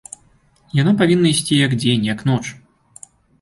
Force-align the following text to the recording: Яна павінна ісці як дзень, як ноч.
Яна 0.77 0.93
павінна 1.01 1.27
ісці 1.33 1.59
як 1.65 1.71
дзень, 1.81 2.09
як 2.13 2.25
ноч. 2.31 2.41